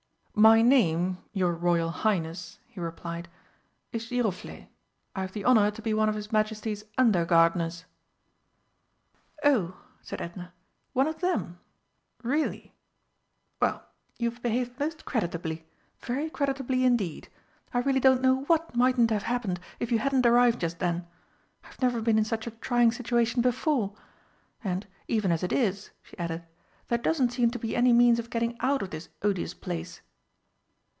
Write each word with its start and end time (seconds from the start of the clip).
"My 0.33 0.63
name, 0.63 1.19
your 1.33 1.53
Royal 1.53 1.91
Highness," 1.91 2.57
he 2.65 2.79
replied, 2.79 3.29
"is 3.91 4.05
Giroflé. 4.07 4.69
I 5.15 5.21
have 5.21 5.33
the 5.33 5.45
honour 5.45 5.69
to 5.69 5.83
be 5.83 5.93
one 5.93 6.09
of 6.09 6.15
his 6.15 6.31
Majesty's 6.31 6.83
under 6.97 7.25
gardeners." 7.25 7.85
"Oh," 9.43 9.77
said 10.01 10.19
Edna, 10.19 10.51
"one 10.93 11.05
of 11.05 11.19
them? 11.19 11.59
Really. 12.23 12.73
Well, 13.61 13.85
you 14.17 14.31
have 14.31 14.41
behaved 14.41 14.79
most 14.79 15.05
creditably 15.05 15.67
very 15.99 16.27
creditably 16.31 16.85
indeed. 16.85 17.29
I 17.71 17.79
really 17.79 17.99
don't 17.99 18.21
know 18.23 18.45
what 18.45 18.75
mightn't 18.75 19.11
have 19.11 19.23
happened 19.23 19.59
if 19.79 19.91
you 19.91 19.99
hadn't 19.99 20.25
arrived 20.25 20.61
just 20.61 20.79
then. 20.79 21.05
I 21.63 21.67
have 21.67 21.81
never 21.83 22.01
been 22.01 22.17
in 22.17 22.25
such 22.25 22.47
a 22.47 22.51
trying 22.51 22.91
situation 22.91 23.43
before. 23.43 23.93
And, 24.63 24.87
even 25.07 25.31
as 25.31 25.43
it 25.43 25.53
is," 25.53 25.91
she 26.01 26.17
added, 26.17 26.43
"there 26.87 26.97
doesn't 26.97 27.29
seem 27.33 27.51
to 27.51 27.59
be 27.59 27.75
any 27.75 27.93
means 27.93 28.17
of 28.17 28.31
getting 28.31 28.57
out 28.59 28.81
of 28.81 28.89
this 28.89 29.09
odious 29.21 29.53
place." 29.53 30.01